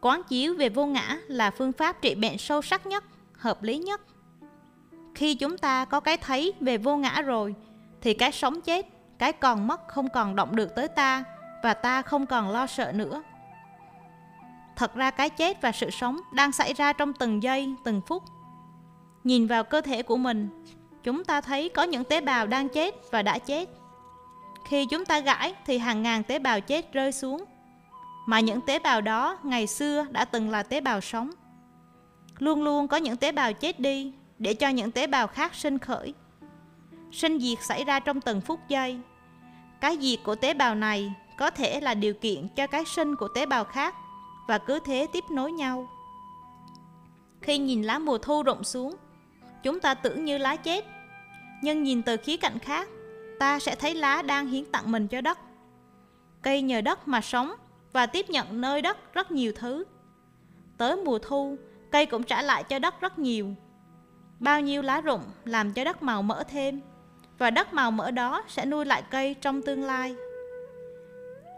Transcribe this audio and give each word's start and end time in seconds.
quán 0.00 0.22
chiếu 0.28 0.54
về 0.54 0.68
vô 0.68 0.86
ngã 0.86 1.18
là 1.28 1.50
phương 1.50 1.72
pháp 1.72 2.02
trị 2.02 2.14
bệnh 2.14 2.38
sâu 2.38 2.62
sắc 2.62 2.86
nhất, 2.86 3.04
hợp 3.32 3.62
lý 3.62 3.78
nhất. 3.78 4.00
Khi 5.14 5.34
chúng 5.34 5.58
ta 5.58 5.84
có 5.84 6.00
cái 6.00 6.16
thấy 6.16 6.52
về 6.60 6.78
vô 6.78 6.96
ngã 6.96 7.22
rồi, 7.22 7.54
thì 8.00 8.14
cái 8.14 8.32
sống 8.32 8.60
chết, 8.60 8.86
cái 9.18 9.32
còn 9.32 9.66
mất 9.66 9.88
không 9.88 10.08
còn 10.08 10.36
động 10.36 10.56
được 10.56 10.74
tới 10.76 10.88
ta 10.88 11.24
và 11.62 11.74
ta 11.74 12.02
không 12.02 12.26
còn 12.26 12.50
lo 12.50 12.66
sợ 12.66 12.92
nữa. 12.92 13.22
Thật 14.76 14.94
ra 14.94 15.10
cái 15.10 15.30
chết 15.30 15.62
và 15.62 15.72
sự 15.72 15.90
sống 15.90 16.20
đang 16.32 16.52
xảy 16.52 16.74
ra 16.74 16.92
trong 16.92 17.12
từng 17.12 17.42
giây, 17.42 17.74
từng 17.84 18.00
phút. 18.06 18.22
Nhìn 19.24 19.46
vào 19.46 19.64
cơ 19.64 19.80
thể 19.80 20.02
của 20.02 20.16
mình, 20.16 20.64
chúng 21.02 21.24
ta 21.24 21.40
thấy 21.40 21.68
có 21.68 21.82
những 21.82 22.04
tế 22.04 22.20
bào 22.20 22.46
đang 22.46 22.68
chết 22.68 22.94
và 23.10 23.22
đã 23.22 23.38
chết. 23.38 23.68
Khi 24.68 24.86
chúng 24.86 25.04
ta 25.04 25.20
gãi 25.20 25.54
thì 25.66 25.78
hàng 25.78 26.02
ngàn 26.02 26.22
tế 26.22 26.38
bào 26.38 26.60
chết 26.60 26.92
rơi 26.92 27.12
xuống 27.12 27.44
mà 28.28 28.40
những 28.40 28.60
tế 28.60 28.78
bào 28.78 29.00
đó 29.00 29.38
ngày 29.42 29.66
xưa 29.66 30.06
đã 30.10 30.24
từng 30.24 30.50
là 30.50 30.62
tế 30.62 30.80
bào 30.80 31.00
sống. 31.00 31.30
Luôn 32.38 32.62
luôn 32.62 32.88
có 32.88 32.96
những 32.96 33.16
tế 33.16 33.32
bào 33.32 33.52
chết 33.52 33.80
đi 33.80 34.12
để 34.38 34.54
cho 34.54 34.68
những 34.68 34.90
tế 34.90 35.06
bào 35.06 35.26
khác 35.26 35.54
sinh 35.54 35.78
khởi. 35.78 36.14
Sinh 37.12 37.40
diệt 37.40 37.58
xảy 37.68 37.84
ra 37.84 38.00
trong 38.00 38.20
từng 38.20 38.40
phút 38.40 38.60
giây. 38.68 39.00
Cái 39.80 39.98
diệt 40.00 40.18
của 40.24 40.34
tế 40.34 40.54
bào 40.54 40.74
này 40.74 41.12
có 41.38 41.50
thể 41.50 41.80
là 41.80 41.94
điều 41.94 42.14
kiện 42.14 42.48
cho 42.56 42.66
cái 42.66 42.84
sinh 42.84 43.16
của 43.16 43.28
tế 43.34 43.46
bào 43.46 43.64
khác 43.64 43.94
và 44.48 44.58
cứ 44.58 44.78
thế 44.84 45.06
tiếp 45.12 45.24
nối 45.30 45.52
nhau. 45.52 45.88
Khi 47.40 47.58
nhìn 47.58 47.82
lá 47.82 47.98
mùa 47.98 48.18
thu 48.18 48.42
rụng 48.42 48.64
xuống, 48.64 48.96
chúng 49.62 49.80
ta 49.80 49.94
tưởng 49.94 50.24
như 50.24 50.38
lá 50.38 50.56
chết. 50.56 50.84
Nhưng 51.62 51.82
nhìn 51.82 52.02
từ 52.02 52.16
khía 52.16 52.36
cạnh 52.36 52.58
khác, 52.58 52.88
ta 53.38 53.58
sẽ 53.58 53.74
thấy 53.74 53.94
lá 53.94 54.22
đang 54.22 54.46
hiến 54.46 54.64
tặng 54.72 54.92
mình 54.92 55.08
cho 55.08 55.20
đất. 55.20 55.38
Cây 56.42 56.62
nhờ 56.62 56.80
đất 56.80 57.08
mà 57.08 57.20
sống 57.20 57.52
và 57.92 58.06
tiếp 58.06 58.30
nhận 58.30 58.60
nơi 58.60 58.82
đất 58.82 59.14
rất 59.14 59.30
nhiều 59.30 59.52
thứ. 59.56 59.84
Tới 60.78 60.96
mùa 60.96 61.18
thu, 61.18 61.56
cây 61.90 62.06
cũng 62.06 62.22
trả 62.22 62.42
lại 62.42 62.64
cho 62.64 62.78
đất 62.78 63.00
rất 63.00 63.18
nhiều. 63.18 63.54
Bao 64.40 64.60
nhiêu 64.60 64.82
lá 64.82 65.00
rụng 65.00 65.22
làm 65.44 65.72
cho 65.72 65.84
đất 65.84 66.02
màu 66.02 66.22
mỡ 66.22 66.42
thêm, 66.48 66.80
và 67.38 67.50
đất 67.50 67.74
màu 67.74 67.90
mỡ 67.90 68.10
đó 68.10 68.44
sẽ 68.48 68.66
nuôi 68.66 68.86
lại 68.86 69.02
cây 69.10 69.34
trong 69.34 69.62
tương 69.62 69.84
lai. 69.84 70.16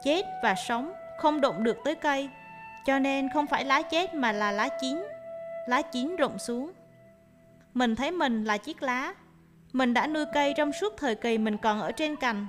Chết 0.05 0.25
và 0.43 0.55
sống 0.69 0.93
không 1.19 1.41
đụng 1.41 1.65
được 1.65 1.77
tới 1.85 1.95
cây, 1.95 2.29
cho 2.87 2.99
nên 2.99 3.29
không 3.35 3.47
phải 3.47 3.65
lá 3.65 3.83
chết 3.83 4.15
mà 4.15 4.33
là 4.33 4.53
lá 4.53 4.69
chín 4.81 5.05
lá 5.67 5.83
chín 5.83 6.17
rụng 6.17 6.39
xuống. 6.39 6.73
Mình 7.75 7.97
thấy 7.97 8.11
mình 8.11 8.45
là 8.45 8.57
chiếc 8.57 8.83
lá, 8.83 9.15
mình 9.73 9.95
đã 9.95 10.07
nuôi 10.07 10.25
cây 10.35 10.55
trong 10.57 10.73
suốt 10.73 10.95
thời 10.97 11.15
kỳ 11.15 11.39
mình 11.39 11.59
còn 11.59 11.81
ở 11.81 11.93
trên 11.93 12.17
cành. 12.17 12.47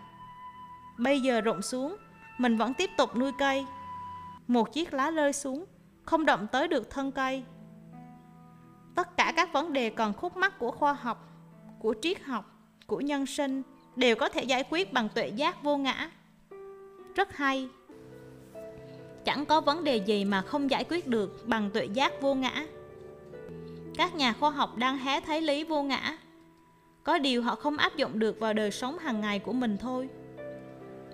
Bây 0.98 1.22
giờ 1.22 1.42
rụng 1.42 1.62
xuống 1.62 1.98
mình 2.42 2.58
vẫn 2.58 2.74
tiếp 2.74 2.90
tục 2.98 3.16
nuôi 3.16 3.32
cây. 3.38 3.66
Một 4.48 4.74
chiếc 4.74 4.94
lá 4.94 5.12
rơi 5.12 5.34
xuống, 5.34 5.66
không 6.04 6.26
động 6.26 6.48
tới 6.52 6.68
được 6.68 6.90
thân 6.90 7.12
cây. 7.12 7.44
Tất 8.96 9.18
cả 9.18 9.34
các 9.36 9.54
vấn 9.54 9.74
đề 9.74 9.90
còn 9.90 10.14
khúc 10.14 10.38
mắc 10.38 10.60
của 10.60 10.72
khoa 10.72 10.94
học, 10.94 11.30
của 11.80 11.96
triết 12.02 12.24
học, 12.24 12.46
của 12.88 13.02
nhân 13.02 13.26
sinh 13.26 13.64
đều 13.96 14.16
có 14.16 14.30
thể 14.30 14.44
giải 14.44 14.64
quyết 14.70 14.94
bằng 14.94 15.10
tuệ 15.10 15.28
giác 15.28 15.64
vô 15.64 15.78
ngã. 15.78 16.12
Rất 17.16 17.38
hay. 17.38 17.70
Chẳng 19.26 19.46
có 19.46 19.62
vấn 19.62 19.84
đề 19.84 19.98
gì 19.98 20.26
mà 20.26 20.42
không 20.42 20.72
giải 20.72 20.86
quyết 20.90 21.08
được 21.08 21.48
bằng 21.48 21.70
tuệ 21.72 21.86
giác 21.86 22.22
vô 22.22 22.36
ngã. 22.36 22.66
Các 23.96 24.16
nhà 24.16 24.34
khoa 24.34 24.50
học 24.50 24.78
đang 24.78 24.98
hé 24.98 25.22
thấy 25.22 25.42
lý 25.42 25.64
vô 25.64 25.84
ngã. 25.84 26.18
Có 27.04 27.18
điều 27.18 27.44
họ 27.44 27.56
không 27.56 27.78
áp 27.78 27.96
dụng 27.96 28.20
được 28.20 28.40
vào 28.40 28.54
đời 28.54 28.72
sống 28.72 28.98
hàng 28.98 29.22
ngày 29.22 29.40
của 29.40 29.54
mình 29.54 29.78
thôi 29.78 30.10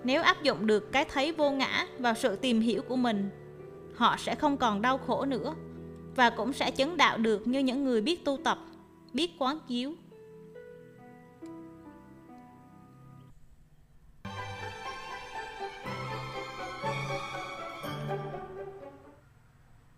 nếu 0.04 0.22
áp 0.22 0.42
dụng 0.42 0.66
được 0.66 0.92
cái 0.92 1.04
thấy 1.04 1.32
vô 1.32 1.50
ngã 1.50 1.86
vào 1.98 2.14
sự 2.14 2.36
tìm 2.36 2.60
hiểu 2.60 2.82
của 2.82 2.96
mình, 2.96 3.30
họ 3.94 4.16
sẽ 4.18 4.34
không 4.34 4.56
còn 4.56 4.82
đau 4.82 4.98
khổ 4.98 5.24
nữa 5.24 5.54
và 6.16 6.30
cũng 6.30 6.52
sẽ 6.52 6.70
chứng 6.70 6.96
đạo 6.96 7.18
được 7.18 7.46
như 7.46 7.58
những 7.58 7.84
người 7.84 8.00
biết 8.00 8.24
tu 8.24 8.38
tập, 8.44 8.58
biết 9.12 9.30
quán 9.38 9.58
chiếu. 9.68 9.94